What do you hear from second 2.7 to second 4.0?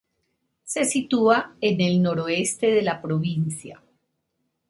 de la provincia.